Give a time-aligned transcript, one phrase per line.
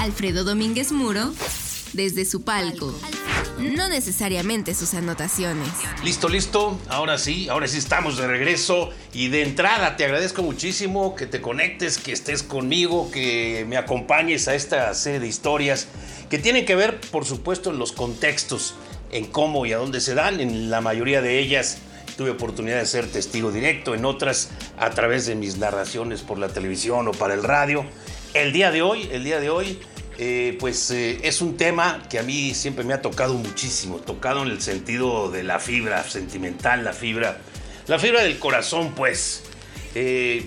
[0.00, 1.30] Alfredo Domínguez Muro
[1.92, 2.98] desde su palco.
[3.58, 5.68] No necesariamente sus anotaciones.
[6.02, 6.78] Listo, listo.
[6.88, 8.88] Ahora sí, ahora sí estamos de regreso.
[9.12, 14.48] Y de entrada te agradezco muchísimo que te conectes, que estés conmigo, que me acompañes
[14.48, 15.86] a esta serie de historias
[16.30, 18.76] que tienen que ver, por supuesto, en los contextos,
[19.12, 20.40] en cómo y a dónde se dan.
[20.40, 21.76] En la mayoría de ellas
[22.16, 24.48] tuve oportunidad de ser testigo directo, en otras
[24.78, 27.84] a través de mis narraciones por la televisión o para el radio.
[28.32, 29.78] El día de hoy, el día de hoy
[30.18, 34.42] eh, pues eh, es un tema que a mí siempre me ha tocado muchísimo, tocado
[34.42, 37.38] en el sentido de la fibra sentimental, la fibra,
[37.86, 39.44] la fibra del corazón, pues.
[39.94, 40.46] Eh,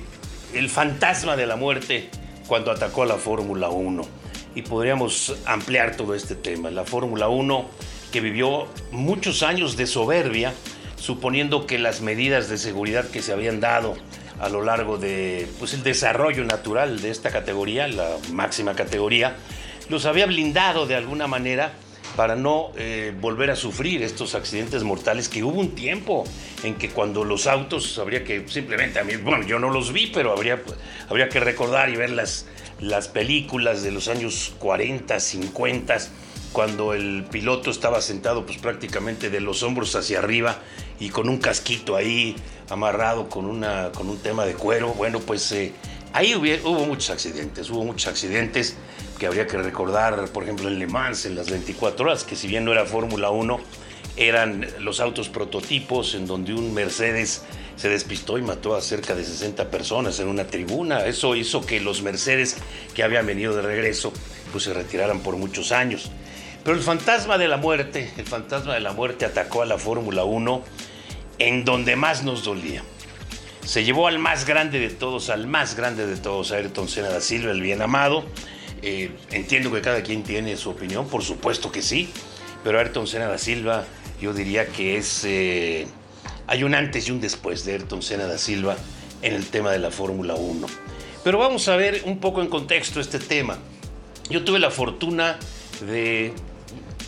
[0.54, 2.10] el fantasma de la muerte
[2.48, 4.08] cuando atacó a la Fórmula 1.
[4.56, 6.70] Y podríamos ampliar todo este tema.
[6.70, 7.70] La Fórmula 1
[8.12, 10.54] que vivió muchos años de soberbia,
[10.96, 13.96] suponiendo que las medidas de seguridad que se habían dado
[14.40, 19.36] a lo largo de pues, el desarrollo natural de esta categoría, la máxima categoría,
[19.90, 21.74] los había blindado de alguna manera
[22.16, 26.24] para no eh, volver a sufrir estos accidentes mortales que hubo un tiempo
[26.64, 30.08] en que cuando los autos habría que simplemente a mí bueno yo no los vi
[30.08, 30.62] pero habría
[31.10, 32.46] habría que recordar y ver las
[32.80, 35.98] las películas de los años 40 50
[36.52, 40.60] cuando el piloto estaba sentado pues prácticamente de los hombros hacia arriba
[41.00, 42.36] y con un casquito ahí
[42.70, 45.74] amarrado con una con un tema de cuero bueno pues eh,
[46.14, 48.76] ahí hubo muchos accidentes hubo muchos accidentes
[49.24, 52.48] que habría que recordar, por ejemplo, en Le Mans, en las 24 horas, que si
[52.48, 53.60] bien no era Fórmula 1,
[54.18, 57.44] eran los autos prototipos en donde un Mercedes
[57.76, 61.06] se despistó y mató a cerca de 60 personas en una tribuna.
[61.06, 62.58] Eso hizo que los Mercedes
[62.94, 64.14] que habían venido de regreso
[64.52, 66.12] pues se retiraran por muchos años.
[66.64, 70.24] Pero el fantasma de la muerte, el fantasma de la muerte atacó a la Fórmula
[70.24, 70.64] 1
[71.40, 72.84] en donde más nos dolía.
[73.66, 77.22] Se llevó al más grande de todos, al más grande de todos, Ayrton Senna da
[77.22, 78.24] Silva, el bien amado,
[78.82, 82.10] eh, entiendo que cada quien tiene su opinión, por supuesto que sí,
[82.64, 83.86] pero Ayrton Senna da Silva,
[84.22, 85.24] yo diría que es.
[85.26, 85.88] Eh,
[86.48, 88.76] hay un antes y un después de Ayrton Senna da Silva
[89.22, 90.68] en el tema de la Fórmula 1.
[91.24, 93.58] Pero vamos a ver un poco en contexto este tema.
[94.30, 95.38] Yo tuve la fortuna
[95.86, 96.34] de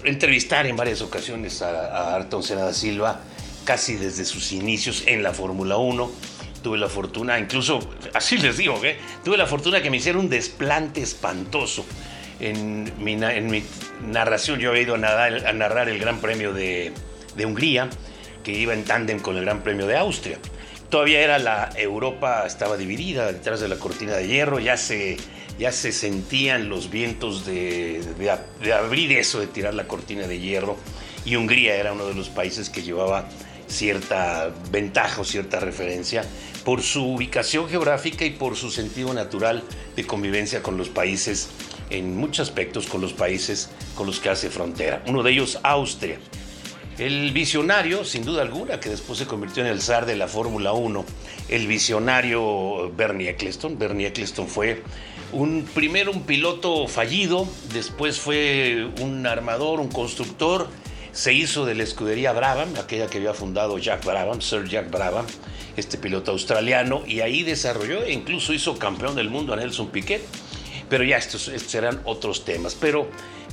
[0.04, 3.22] entrevistar en varias ocasiones a, a Ayrton Silva,
[3.64, 6.36] casi desde sus inicios en la Fórmula 1
[6.66, 7.80] tuve la fortuna, incluso,
[8.16, 8.98] así les digo, ¿eh?
[9.24, 11.86] tuve la fortuna que me hiciera un desplante espantoso.
[12.40, 13.16] En mi,
[14.08, 16.92] narración yo había ido a, narrar el Gran Premio de,
[17.38, 17.88] Hungría,
[18.44, 20.40] que iba en tándem con el Gran Premio de Austria.
[20.90, 25.18] Todavía era la Europa, estaba dividida detrás de la cortina de hierro, ya se,
[25.58, 28.02] ya se sentían los vientos de,
[28.74, 30.78] abrir eso, de tirar la cortina de hierro,
[31.24, 33.28] y Hungría era uno de los países que llevaba
[33.68, 36.24] cierta ventaja o cierta referencia
[36.64, 39.64] por su ubicación geográfica y por su sentido natural
[39.96, 41.50] de convivencia con los países,
[41.90, 45.04] en muchos aspectos con los países con los que hace frontera.
[45.08, 46.18] Uno de ellos, Austria.
[46.98, 50.72] El visionario, sin duda alguna, que después se convirtió en el zar de la Fórmula
[50.72, 51.06] 1,
[51.50, 53.78] el visionario Bernie Eccleston.
[53.78, 54.82] Bernie Eccleston fue
[55.36, 60.68] un, primero un piloto fallido, después fue un armador, un constructor,
[61.12, 65.26] se hizo de la escudería Brabham, aquella que había fundado Jack Brabham, Sir Jack Brabham,
[65.76, 70.22] este piloto australiano, y ahí desarrolló e incluso hizo campeón del mundo a Nelson Piquet.
[70.90, 72.76] Pero ya estos, serán otros temas.
[72.76, 73.10] Pero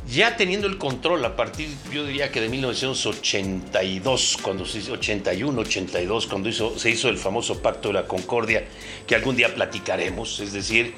[0.06, 5.60] ya teniendo el control a partir, yo diría que de 1982, cuando se hizo 81,
[5.60, 8.66] 82, cuando se hizo el famoso Pacto de la Concordia,
[9.06, 10.94] que algún día platicaremos, es decir,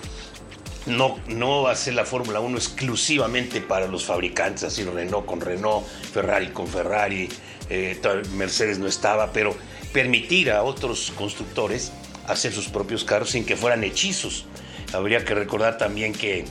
[0.86, 6.48] no, no hacer la Fórmula 1 exclusivamente para los fabricantes, así Renault con Renault, Ferrari
[6.48, 7.28] con Ferrari,
[7.70, 8.00] eh,
[8.32, 9.56] Mercedes no estaba, pero
[9.92, 11.92] permitir a otros constructores
[12.26, 14.44] hacer sus propios carros sin que fueran hechizos.
[14.92, 16.44] Habría que recordar también que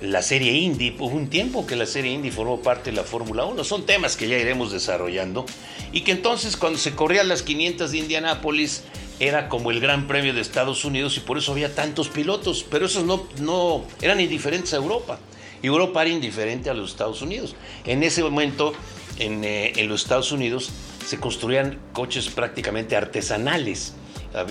[0.00, 3.44] la serie Indy, hubo un tiempo que la serie Indy formó parte de la Fórmula
[3.44, 5.46] 1, son temas que ya iremos desarrollando,
[5.92, 8.82] y que entonces cuando se corrían las 500 de Indianápolis,
[9.18, 12.86] era como el Gran Premio de Estados Unidos y por eso había tantos pilotos, pero
[12.86, 15.18] esos no, no eran indiferentes a Europa.
[15.62, 17.56] Europa era indiferente a los Estados Unidos.
[17.84, 18.74] En ese momento,
[19.18, 20.70] en, eh, en los Estados Unidos,
[21.04, 23.94] se construían coches prácticamente artesanales.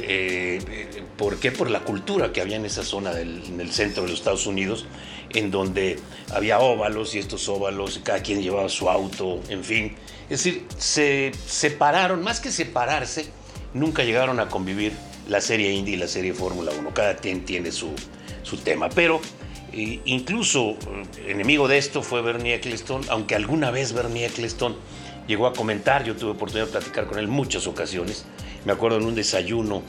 [0.02, 1.52] Eh, ¿Por qué?
[1.52, 4.48] Por la cultura que había en esa zona del, en el centro de los Estados
[4.48, 4.88] Unidos,
[5.30, 6.00] en donde
[6.34, 9.96] había óvalos y estos óvalos, cada quien llevaba su auto, en fin.
[10.24, 13.28] Es decir, se separaron, más que separarse,
[13.76, 14.94] nunca llegaron a convivir
[15.28, 16.94] la serie Indy y la serie Fórmula 1.
[16.94, 17.94] Cada quien tiene su,
[18.42, 18.90] su tema.
[18.90, 19.22] Pero
[19.74, 20.76] eh, incluso eh,
[21.28, 24.76] enemigo de esto fue Bernie Eccleston, aunque alguna vez Bernie Eccleston
[25.28, 28.26] llegó a comentar, yo tuve oportunidad de platicar con él muchas ocasiones.
[28.64, 29.84] Me acuerdo en un desayuno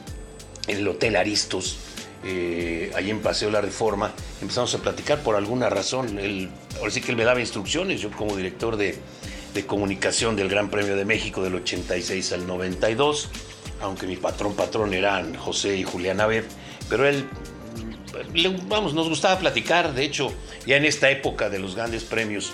[0.67, 1.79] en el Hotel Aristos,
[2.25, 4.13] eh, ahí en Paseo La Reforma,
[4.43, 6.19] empezamos a platicar por alguna razón.
[6.19, 6.49] Él,
[6.79, 8.99] ahora sí que él me daba instrucciones, yo como director de,
[9.55, 13.31] de comunicación del Gran Premio de México del 86 al 92,
[13.81, 16.45] aunque mi patrón patrón eran José y Julián Abed,
[16.89, 17.27] pero él,
[18.69, 20.33] vamos, nos gustaba platicar, de hecho,
[20.67, 22.53] ya en esta época de los grandes premios,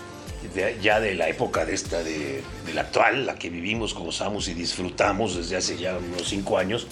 [0.83, 2.43] ya de la época de esta, de,
[2.75, 6.87] la actual, la que vivimos, gozamos y disfrutamos desde hace ya unos cinco años,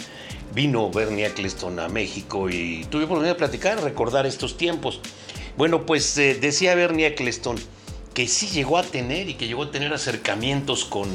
[0.55, 5.00] vino Bernie Eccleston a México y tuve oportunidad de platicar, recordar estos tiempos.
[5.56, 7.56] Bueno, pues eh, decía Bernie Eccleston
[8.14, 11.08] que sí llegó a tener y que llegó a tener acercamientos con,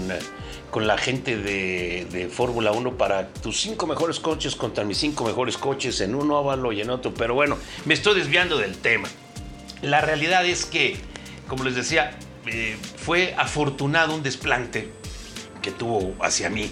[0.72, 5.26] con la gente de, de Fórmula 1 para tus cinco mejores coches contra mis cinco
[5.26, 7.14] mejores coches en un óvalo y en otro.
[7.14, 9.10] Pero bueno, me estoy desviando del tema.
[9.82, 10.98] La realidad es que,
[11.48, 14.90] como les decía, eh, fue afortunado un desplante
[15.62, 16.72] que tuvo hacia mí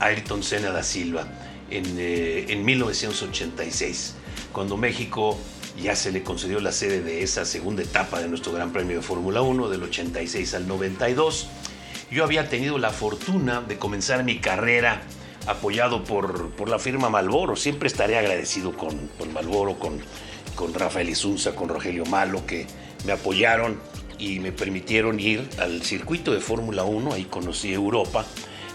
[0.00, 1.26] Ayrton Senna da Silva
[1.70, 4.14] en, eh, en 1986,
[4.52, 5.38] cuando México
[5.82, 9.02] ya se le concedió la sede de esa segunda etapa de nuestro Gran Premio de
[9.02, 11.48] Fórmula 1, del 86 al 92.
[12.10, 15.02] Yo había tenido la fortuna de comenzar mi carrera
[15.46, 17.56] apoyado por, por la firma Malboro.
[17.56, 20.00] Siempre estaré agradecido con, con Malboro, con,
[20.54, 22.66] con Rafael Isunza, con Rogelio Malo, que
[23.04, 23.80] me apoyaron
[24.18, 28.24] y me permitieron ir al circuito de Fórmula 1, ahí conocí Europa,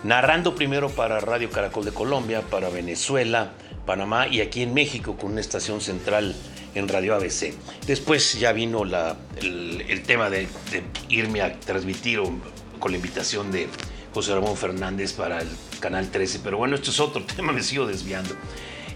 [0.03, 3.53] narrando primero para Radio Caracol de Colombia, para Venezuela,
[3.85, 6.35] Panamá y aquí en México con una estación central
[6.75, 7.53] en Radio ABC.
[7.87, 10.47] Después ya vino el, tema de,
[11.09, 12.19] irme a transmitir
[12.79, 13.67] con la invitación de
[14.13, 15.47] José Ramón Fernández para el
[15.79, 18.35] Canal 13, pero bueno, esto es otro tema, me sigo desviando.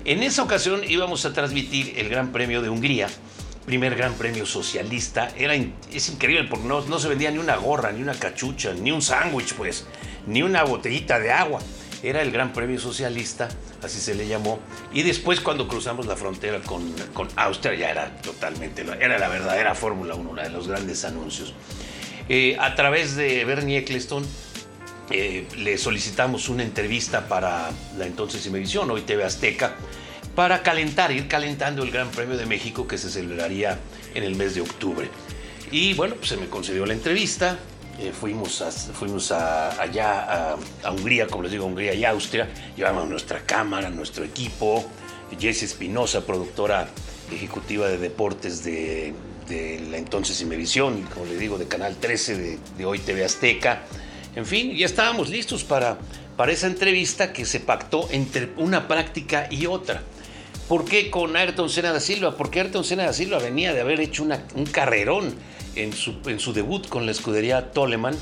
[0.06, 3.08] En esa ocasión íbamos a transmitir el Gran Premio de Hungría,
[3.66, 5.32] primer gran premio socialista.
[5.38, 8.92] Era, es increíble porque no, no se vendía ni una gorra, ni una cachucha, ni
[8.92, 9.86] un sándwich, pues,
[10.28, 11.62] ni una botellita de agua.
[12.04, 13.48] Era el gran premio socialista,
[13.82, 14.60] así se le llamó.
[14.94, 19.74] Y después cuando cruzamos la frontera con, con Austria ya era totalmente, era la verdadera
[19.74, 21.54] Fórmula 1, una de los grandes anuncios.
[22.28, 24.26] Eh, a través de Bernie Eccleston
[25.12, 29.76] eh, le solicitamos una entrevista para la entonces Imevisión, hoy TV Azteca,
[30.36, 33.80] para calentar, ir calentando el Gran Premio de México que se celebraría
[34.14, 35.10] en el mes de octubre.
[35.72, 37.60] Y bueno, pues se me concedió la entrevista,
[38.00, 43.42] eh, fuimos, a, fuimos allá a, Hungría, como les digo, Hungría y Austria, llevamos nuestra
[43.42, 44.84] cámara, nuestro equipo,
[45.40, 46.88] Jessie Espinosa, productora
[47.32, 49.14] ejecutiva de deportes de,
[49.90, 53.84] la entonces Imevisión, como les digo, de Canal 13, de, de Hoy TV Azteca,
[54.36, 55.98] en fin, ya estábamos listos para,
[56.36, 60.02] para esa entrevista que se pactó entre una práctica y otra.
[60.68, 62.38] ¿Por qué con Ayrton Senna da Silva?
[62.38, 65.36] Porque Ayrton Senna da Silva venía de haber hecho un carrerón
[65.76, 68.16] en su, debut con la escudería Toleman,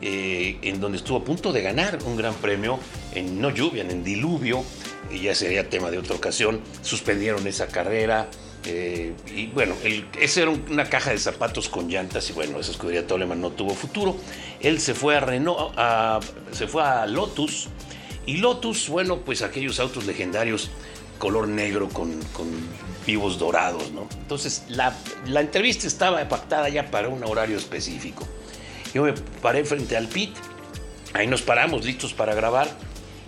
[0.00, 2.78] eh, en donde estuvo a punto de ganar un gran premio
[3.14, 4.62] en no lluvia, en diluvio,
[5.10, 6.60] y ya sería tema de otra ocasión.
[6.82, 8.28] Suspendieron esa carrera.
[8.64, 9.74] Eh, y bueno,
[10.20, 13.74] esa era una caja de zapatos con llantas y bueno, esa escudería Toleman no tuvo
[13.74, 14.16] futuro.
[14.60, 15.72] Él se fue a, Renault,
[16.52, 17.68] se fue a Lotus
[18.26, 20.70] y Lotus, bueno, pues aquellos autos legendarios
[21.18, 22.18] color negro con,
[23.06, 24.06] vivos dorados, ¿no?
[24.18, 24.94] Entonces, la,
[25.40, 28.26] entrevista estaba pactada ya para un horario específico.
[28.92, 29.12] Yo me
[29.42, 30.34] paré frente al pit,
[31.14, 32.68] ahí nos paramos listos para grabar,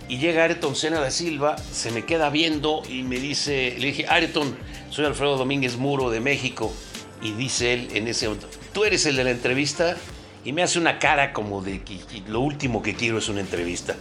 [0.07, 4.05] y llega Ayrton Senna da Silva, se me queda viendo y me dice, le dije,
[4.07, 4.55] Ayrton,
[4.89, 6.73] soy Alfredo Domínguez Muro de México,
[7.21, 9.95] y dice él en ese momento, tú eres el de la entrevista,
[10.43, 13.95] y me hace una cara como de que lo último que quiero es una entrevista.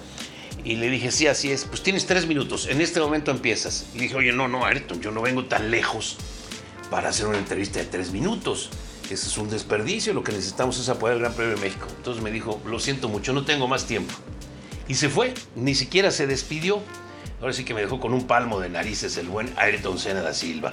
[0.65, 1.65] Y le dije, sí, así es.
[1.65, 2.67] Pues tienes tres minutos.
[2.67, 3.87] En este momento empiezas.
[3.95, 6.17] Y dije, oye, no, no, Ayrton, yo no vengo tan lejos
[6.91, 8.71] para hacer una entrevista de tres minutos.
[9.05, 10.13] Ese es un desperdicio.
[10.13, 11.87] Lo que necesitamos es apoyar el Gran Premio de México.
[11.97, 14.15] Entonces me dijo, lo siento mucho, no tengo más tiempo.
[14.87, 15.35] Y se fue.
[15.57, 16.83] Ni siquiera se despidió.
[17.41, 20.35] Ahora sí que me dejó con un palmo de narices el buen Ayrton Senna da
[20.35, 20.73] Silva.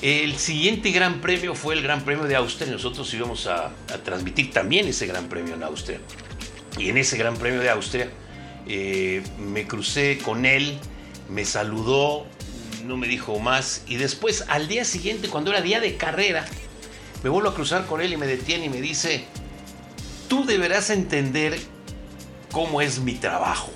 [0.00, 2.70] El siguiente gran premio fue el Gran Premio de Austria.
[2.70, 6.00] Nosotros íbamos a, a transmitir también ese Gran Premio en Austria.
[6.78, 8.08] Y en ese Gran Premio de Austria
[8.66, 10.78] eh, me crucé con él,
[11.28, 12.26] me saludó,
[12.84, 13.82] no me dijo más.
[13.86, 16.44] Y después, al día siguiente, cuando era día de carrera,
[17.22, 19.24] me vuelvo a cruzar con él y me detiene y me dice,
[20.28, 21.58] tú deberás entender
[22.50, 23.70] cómo es mi trabajo.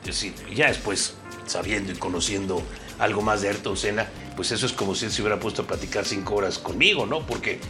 [0.00, 1.14] Es decir, ya después,
[1.46, 2.62] sabiendo y conociendo
[2.98, 5.66] algo más de Ayrton Senna, pues eso es como si él se hubiera puesto a
[5.66, 7.26] platicar cinco horas conmigo, ¿no?
[7.26, 7.60] Porque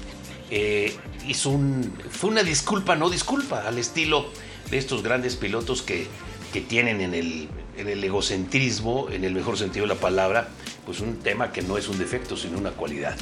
[0.51, 0.97] eh,
[1.27, 4.31] hizo un, fue una disculpa, no disculpa, al estilo
[4.71, 6.07] de estos grandes pilotos que
[6.53, 10.49] que tienen en el, en el egocentrismo, en el mejor sentido de la palabra,
[10.85, 13.17] pues un tema que no es un defecto, sino una cualidad.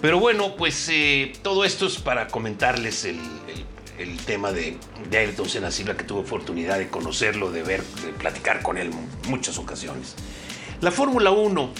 [0.00, 3.18] Pero bueno, pues eh, todo esto es para comentarles el,
[3.98, 4.78] el, tema de,
[5.10, 8.90] de, Ayrton Senna Silva, que tuve oportunidad de conocerlo, de ver, de platicar con él
[9.28, 10.14] muchas ocasiones.
[10.80, 11.70] La Fórmula 1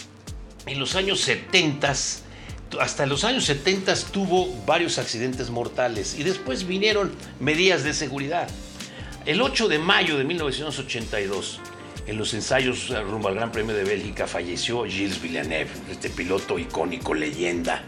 [0.66, 1.94] en los años 70,
[2.78, 8.48] hasta los años 70 tuvo varios accidentes mortales y después vinieron medidas de seguridad.
[9.26, 11.60] El 8 de mayo de 1982,
[12.06, 17.12] en los ensayos rumbo al Gran Premio de Bélgica, falleció Gilles Villeneuve, este piloto icónico,
[17.12, 17.82] leyenda.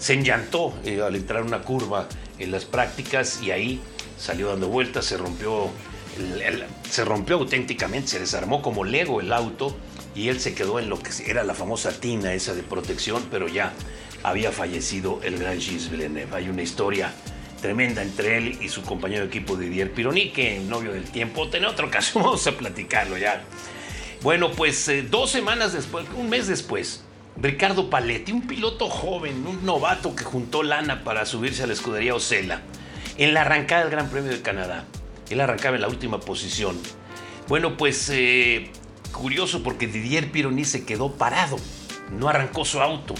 [0.00, 2.08] Se enllantó eh, al entrar una curva
[2.40, 3.80] en las prácticas y ahí
[4.18, 5.70] salió dando vueltas, se rompió,
[6.90, 9.76] se rompió auténticamente, se desarmó como Lego el auto
[10.16, 13.46] y él se quedó en lo que era la famosa tina esa de protección, pero
[13.46, 13.72] ya
[14.24, 16.34] había fallecido el gran Gilles Villeneuve.
[16.34, 17.14] Hay una historia
[17.62, 21.64] tremenda entre él y su compañero de equipo Didier Pironi, que novio del tiempo, en
[21.64, 23.42] otra ocasión vamos a platicarlo ya.
[24.20, 27.04] Bueno, pues eh, dos semanas después, un mes después,
[27.40, 32.14] Ricardo Paletti, un piloto joven, un novato que juntó lana para subirse a la escudería
[32.14, 32.60] Ocela,
[33.16, 34.84] en la arrancada del Gran Premio de Canadá.
[35.30, 36.78] Él arrancaba en la última posición.
[37.48, 38.70] Bueno, pues eh,
[39.12, 41.56] curioso porque Didier Pironi se quedó parado,
[42.10, 43.14] no arrancó su auto.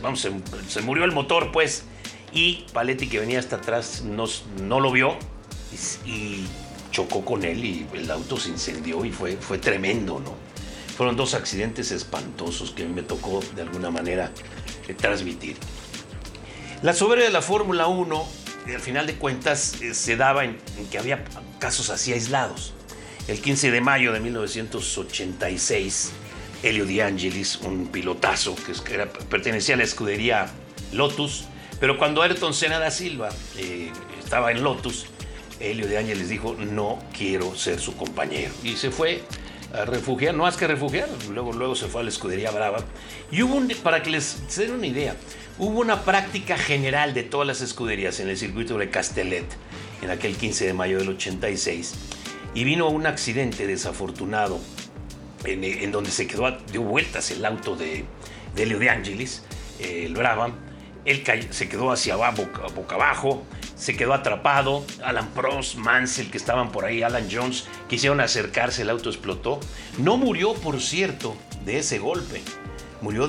[0.00, 0.26] vamos,
[0.68, 1.84] se murió el motor, pues
[2.32, 5.16] y Paletti que venía hasta atrás no lo vio
[6.04, 6.44] y,
[6.90, 10.34] chocó con él y el auto se incendió y fue, fue tremendo, ¿no?
[10.96, 14.32] Fueron dos accidentes espantosos que me tocó de alguna manera
[14.88, 15.56] eh, transmitir.
[16.82, 18.28] La soberbia de la Fórmula 1,
[18.66, 20.58] eh, al final de cuentas, eh, se daba en,
[20.90, 21.24] que había
[21.58, 22.72] casos así aislados.
[23.28, 26.10] El 15 de mayo de 1986,
[26.62, 30.50] Elio Di Angelis, un pilotazo que era, pertenecía a la escudería
[30.92, 31.44] Lotus,
[31.80, 35.06] pero cuando Ayrton Senna da Silva eh, estaba en Lotus,
[35.60, 38.52] Helio de Ángeles dijo, no quiero ser su compañero.
[38.62, 39.22] Y se fue
[39.72, 42.78] a refugiar, no más que refugiar, luego, luego se fue a la escudería Brava.
[43.30, 45.16] Y hubo, para que les den una idea,
[45.58, 49.46] hubo una práctica general de todas las escuderías en el circuito de Castellet,
[50.02, 51.94] en aquel 15 de mayo del 86.
[52.54, 54.58] Y vino un accidente desafortunado
[55.44, 58.04] en, donde se quedó, dio vueltas el auto de,
[58.54, 59.44] de Helio de Ángeles,
[59.80, 60.52] el Brava,
[61.04, 63.44] él se quedó hacia abajo, boca, abajo,
[63.76, 64.84] se quedó atrapado.
[65.02, 69.60] Alan Prost, Mansell, que estaban por ahí, Alan Jones, quisieron acercarse, el auto explotó.
[69.98, 72.42] No murió, por cierto, de ese golpe.
[73.00, 73.28] Murió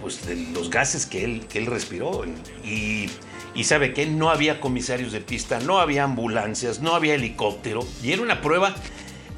[0.00, 2.24] pues, de los gases que él, respiró.
[2.64, 3.10] Y,
[3.54, 7.86] y sabe que no había comisarios de pista, no había ambulancias, no había helicóptero.
[8.02, 8.74] Y era una prueba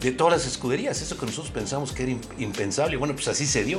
[0.01, 1.01] de todas las escuderías.
[1.01, 2.97] Eso que nosotros pensamos que era impensable.
[2.97, 3.79] Bueno, pues así se dio.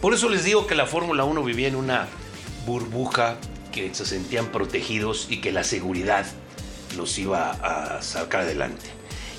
[0.00, 2.06] Por eso les digo que la Fórmula 1 vivía en una
[2.68, 3.38] burbuja
[3.72, 6.26] que se sentían protegidos y que la seguridad
[6.96, 8.86] los iba a sacar adelante.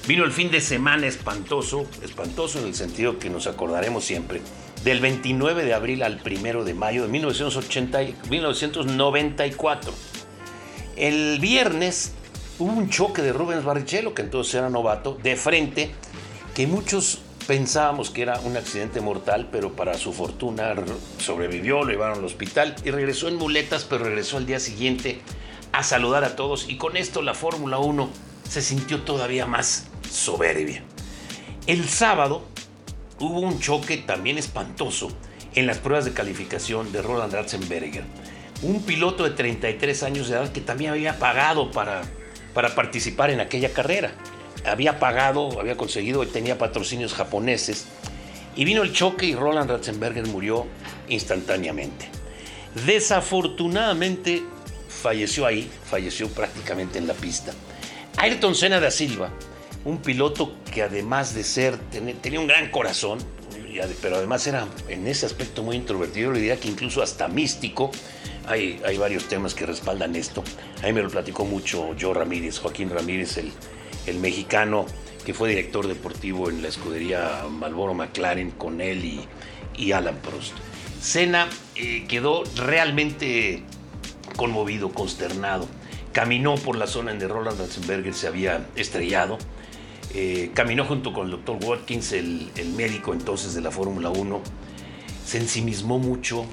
[0.07, 4.41] Vino el fin de semana espantoso, espantoso en el sentido que nos acordaremos siempre,
[4.83, 9.93] del 29 de abril al 1 de mayo de 1980, 1994.
[10.95, 12.13] El viernes
[12.57, 15.91] hubo un choque de Rubens Barrichello, que entonces era novato, de frente,
[16.55, 17.19] que muchos
[17.49, 20.75] Pensábamos que era un accidente mortal, pero para su fortuna
[21.17, 25.19] sobrevivió, lo llevaron al hospital y regresó en muletas, pero regresó al día siguiente
[25.71, 28.07] a saludar a todos y con esto la Fórmula 1
[28.47, 30.83] se sintió todavía más soberbia.
[31.65, 32.43] El sábado
[33.17, 35.09] hubo un choque también espantoso
[35.55, 38.03] en las pruebas de calificación de Roland Ratzenberger,
[38.61, 42.03] un piloto de 33 años de edad que también había pagado para,
[42.53, 44.13] para participar en aquella carrera
[44.65, 47.85] había pagado, había conseguido, tenía patrocinios japoneses.
[48.55, 50.65] Y vino el choque y Roland Ratzenberger murió
[51.07, 52.09] instantáneamente.
[52.85, 54.43] Desafortunadamente
[54.87, 57.53] falleció ahí, falleció prácticamente en la pista.
[58.17, 59.31] Ayrton Senna da Silva,
[59.85, 61.77] un piloto que además de ser,
[62.21, 63.19] tenía un gran corazón,
[64.01, 67.91] pero además era en ese aspecto muy introvertido, le diría que incluso hasta místico.
[68.45, 70.43] Hay, hay varios temas que respaldan esto.
[70.81, 73.51] Ahí me lo platicó mucho Joe Ramírez, Joaquín Ramírez, el,
[74.09, 74.85] el mexicano
[75.25, 79.25] que fue director deportivo en la escudería Malboro McLaren con él
[79.77, 80.53] y, Alan Prost.
[81.01, 83.63] Senna eh, quedó realmente
[84.35, 85.67] conmovido, consternado.
[86.11, 89.37] Caminó por la zona en donde Roland Ratzenberger se había estrellado.
[90.13, 94.41] Eh, caminó junto con el doctor Watkins, el, médico entonces de la Fórmula 1.
[95.25, 96.45] Se ensimismó mucho.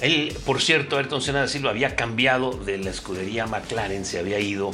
[0.00, 4.38] Él, por cierto, Ayrton Senna da Silva había cambiado de la escudería McLaren, se había
[4.38, 4.70] ido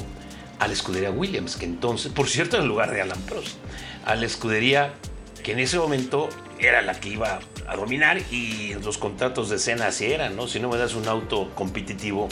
[0.59, 3.57] a la escudería Williams, que entonces, por cierto, en lugar de Alan Prost,
[4.05, 4.95] a la escudería
[5.43, 9.89] que en ese momento era la que iba a dominar y los contratos de cena
[9.89, 10.49] así eran, ¿no?
[10.49, 12.29] Si no me das un auto competitivo,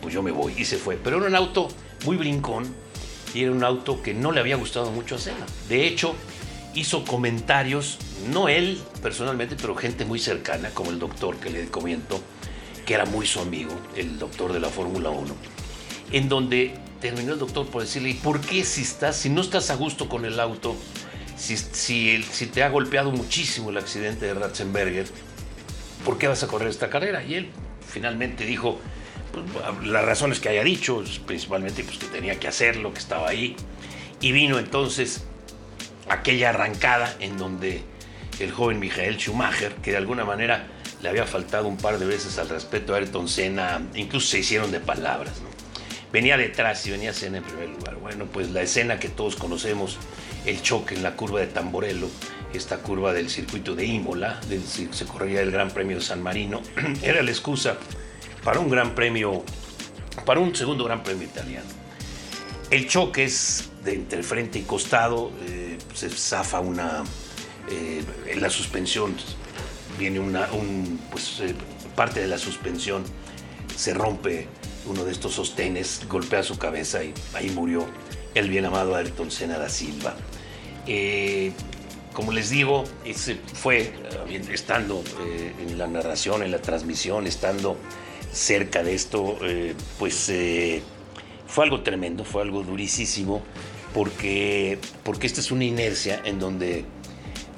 [0.00, 0.96] pues yo me voy y se fue.
[0.96, 1.68] Pero era un auto
[2.04, 2.72] muy brincón
[3.34, 5.46] y era un auto que no le había gustado mucho a Cena.
[5.68, 6.14] De hecho,
[6.74, 7.98] hizo comentarios,
[8.30, 12.20] no él personalmente, pero gente muy cercana, como el doctor que le comento,
[12.86, 15.34] que era muy su amigo, el doctor de la Fórmula 1,
[16.12, 19.70] en donde terminó el doctor por decirle, ¿y por qué si estás, si no estás
[19.70, 20.76] a gusto con el auto,
[21.36, 25.06] si, si, si te ha golpeado muchísimo el accidente de Ratzenberger,
[26.04, 27.24] ¿por qué vas a correr esta carrera?
[27.24, 27.50] Y él
[27.86, 28.80] finalmente dijo,
[29.32, 29.44] pues,
[29.86, 33.56] las razones que haya dicho, principalmente pues, que tenía que hacerlo, que estaba ahí.
[34.20, 35.24] Y vino entonces
[36.08, 37.82] aquella arrancada en donde
[38.38, 40.68] el joven Michael Schumacher, que de alguna manera
[41.02, 44.70] le había faltado un par de veces al respeto a Ayrton Senna, incluso se hicieron
[44.70, 45.42] de palabras.
[46.12, 47.96] Venía detrás y venía Senna en primer lugar.
[47.96, 49.96] Bueno, pues la escena que todos conocemos,
[50.44, 52.08] el choque en la curva de Tamborello,
[52.52, 56.60] esta curva del circuito de Imola, del, se corría el Gran Premio de San Marino,
[57.02, 57.78] era la excusa
[58.44, 59.42] para un gran premio,
[60.26, 61.68] para un segundo gran premio italiano.
[62.70, 67.04] El choque es de entre frente y costado, eh, se zafa una,
[67.70, 69.14] eh, en la suspensión
[69.98, 71.54] viene una, un, pues, eh,
[71.94, 73.04] parte de la suspensión,
[73.76, 74.48] se rompe
[74.86, 77.86] uno de estos sostenes, golpea su cabeza y ahí murió
[78.34, 80.16] el bien amado Ayrton Senna da Silva.
[82.12, 83.92] como les digo, ese fue
[84.52, 85.02] estando
[85.60, 87.76] en la narración, en la transmisión, estando
[88.32, 90.82] cerca de esto, eh, pues eh,
[91.46, 93.42] fue algo tremendo, fue algo durísimo,
[93.94, 96.84] porque, porque esta es una inercia en donde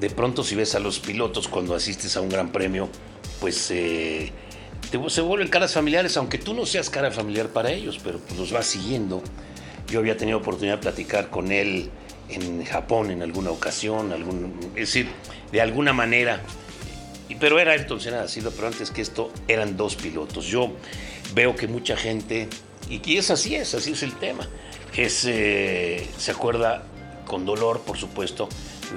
[0.01, 2.89] de pronto si ves a los pilotos cuando asistes a un gran premio,
[3.41, 3.71] pues
[5.09, 8.53] se vuelven caras familiares, aunque tú no seas cara familiar para ellos, pero pues los
[8.53, 9.23] vas siguiendo.
[9.89, 11.91] Yo había tenido oportunidad de platicar con él
[12.29, 15.09] en Japón en alguna ocasión, algún, es decir,
[15.53, 16.41] de alguna manera
[17.41, 20.47] pero era Ayrton Senna da Silva, pero antes que esto eran dos pilotos.
[20.47, 20.73] Yo
[21.35, 22.49] veo que mucha gente,
[22.89, 24.49] y es así es, así es el tema,
[24.97, 26.85] es, eh, se acuerda
[27.27, 28.49] con dolor, por supuesto,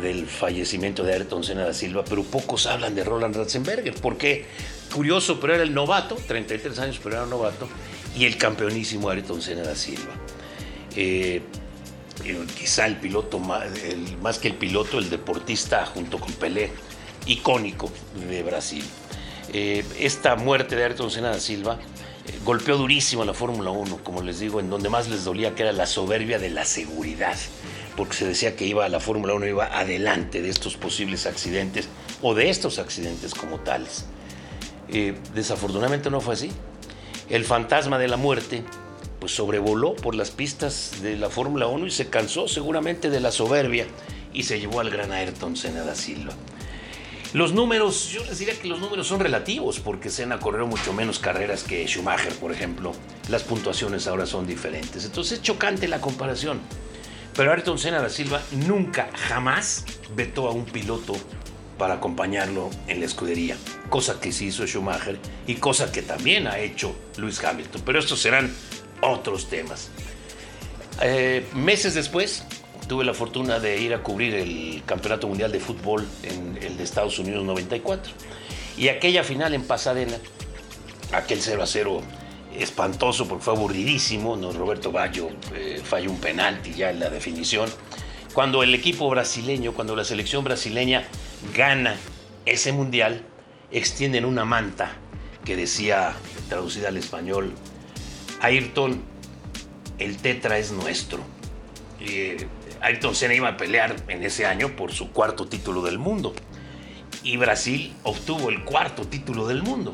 [0.01, 4.45] del fallecimiento de Ayrton Senna da Silva, pero pocos hablan de Roland Ratzenberger, porque
[4.93, 7.67] curioso, pero era el novato, 33 años, pero era un novato,
[8.17, 10.13] y el campeonísimo Ayrton Senna da Silva.
[10.95, 11.41] Eh,
[12.57, 13.67] quizá el piloto, más,
[14.21, 16.71] más que el piloto, el deportista junto con Pelé
[17.25, 17.91] icónico
[18.29, 18.83] de Brasil.
[19.53, 21.79] Eh, esta muerte de Ayrton Senna da Silva
[22.27, 25.55] eh, golpeó durísimo a la Fórmula 1, como les digo, en donde más les dolía
[25.55, 27.37] que era la soberbia de la seguridad,
[27.97, 31.89] porque se decía que iba la Fórmula 1 iba adelante de estos posibles accidentes
[32.21, 34.05] o de estos accidentes como tales.
[34.87, 36.51] Eh, desafortunadamente no fue así.
[37.29, 38.63] El fantasma de la muerte
[39.19, 43.31] pues sobrevoló por las pistas de la Fórmula 1 y se cansó seguramente de la
[43.31, 43.87] soberbia
[44.31, 46.33] y se llevó al gran Ayrton Senna da Silva.
[47.33, 51.19] Los números, yo les diría que los números son relativos, porque Senna corrió mucho menos
[51.19, 52.93] carreras que Schumacher, por ejemplo.
[53.27, 55.03] Las puntuaciones ahora son diferentes.
[55.03, 56.61] Entonces es chocante la comparación.
[57.37, 61.13] Pero Ayrton Senna da Silva nunca, jamás vetó a un piloto
[61.77, 63.55] para acompañarlo en la escudería,
[63.89, 67.83] cosa que sí hizo Schumacher y cosa que también ha hecho Lewis Hamilton.
[67.85, 68.51] Pero estos serán
[69.01, 69.91] otros temas.
[71.03, 72.43] Eh, meses después,
[72.87, 76.83] tuve la fortuna de ir a cubrir el Campeonato Mundial de Fútbol en el de
[76.83, 78.13] Estados Unidos 94.
[78.79, 80.17] Y aquella final en Pasadena,
[81.11, 82.01] aquel 0 a 0
[82.55, 84.51] espantoso porque fue aburridísimo, ¿no?
[84.51, 87.69] Roberto Baggio eh, falló un penalti ya en la definición.
[88.33, 91.03] Cuando el equipo brasileño, cuando la selección brasileña
[91.55, 91.95] gana
[92.45, 93.23] ese mundial,
[93.71, 94.93] extienden una manta
[95.43, 96.13] que decía,
[96.49, 97.53] traducida al español,
[98.41, 99.01] Ayrton,
[99.97, 101.19] el tetra es nuestro.
[101.99, 102.47] Eh,
[102.81, 106.33] Ayrton Senna iba a pelear en ese año por su cuarto título del mundo.
[107.23, 109.93] Y Brasil obtuvo el cuarto título del mundo.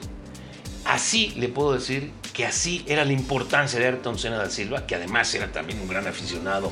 [0.86, 4.96] Así le puedo decir que así era la importancia de Ayrton Senna da Silva, que
[4.96, 6.72] además era también un gran aficionado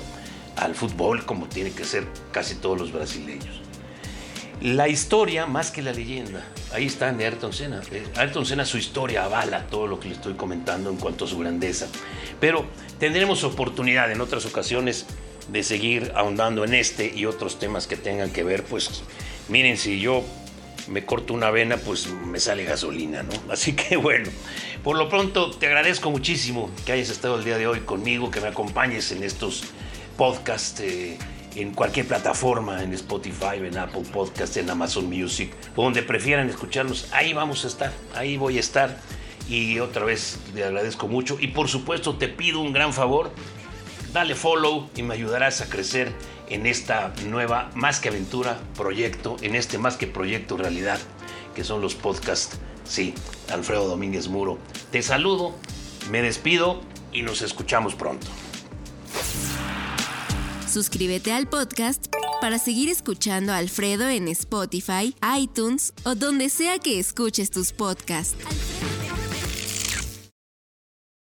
[0.58, 3.62] al fútbol, como tiene que ser casi todos los brasileños.
[4.62, 7.82] La historia más que la leyenda, ahí está de Ayrton Senna.
[7.92, 11.28] Eh, Ayrton Senna, su historia avala todo lo que le estoy comentando en cuanto a
[11.28, 11.88] su grandeza.
[12.40, 12.66] Pero
[13.00, 15.08] tendremos oportunidad en otras ocasiones
[15.48, 19.02] de seguir ahondando en este y otros temas que tengan que ver, pues
[19.50, 20.24] miren, si yo
[20.92, 23.32] me corto una vena, pues me sale gasolina, ¿no?
[23.52, 24.30] Así que bueno,
[24.84, 28.42] por lo pronto te agradezco muchísimo que hayas estado el día de hoy conmigo, que
[28.42, 29.64] me acompañes en estos
[30.18, 30.82] podcasts.
[30.82, 31.18] Eh,
[31.56, 37.34] en cualquier plataforma, en Spotify, en Apple Podcast, en Amazon Music, donde prefieran escucharnos, ahí
[37.34, 38.98] vamos a estar, ahí voy a estar.
[39.50, 41.38] Y otra vez te agradezco mucho.
[41.40, 43.32] Y por supuesto te pido un gran favor,
[44.14, 46.14] dale follow y me ayudarás a crecer
[46.50, 51.00] en esta nueva más que aventura proyecto, en este más que proyecto realidad,
[51.56, 52.58] que son los podcasts.
[52.84, 53.14] Sí,
[53.52, 54.58] Alfredo Domínguez Muro.
[54.92, 55.56] Te saludo,
[56.10, 56.82] me despido
[57.14, 58.28] y nos escuchamos pronto.
[60.72, 62.08] Suscríbete al podcast
[62.42, 68.36] para seguir escuchando a Alfredo en Spotify, iTunes o donde sea que escuches tus podcasts.